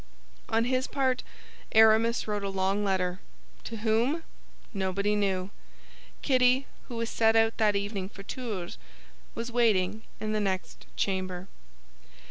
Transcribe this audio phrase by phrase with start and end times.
[0.49, 1.21] On his part
[1.73, 3.19] Aramis wrote a long letter.
[3.65, 4.23] To whom?
[4.73, 5.51] Nobody knew.
[6.23, 8.79] Kitty, who was to set out that evening for Tours,
[9.35, 11.47] was waiting in the next chamber.